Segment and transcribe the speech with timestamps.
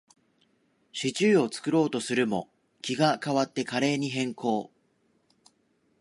[0.91, 2.49] シチューを作ろうとするも、
[2.81, 4.71] 気が変わってカレーに変更